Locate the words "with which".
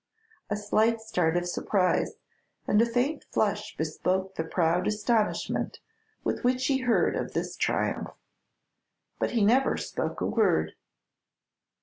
6.23-6.65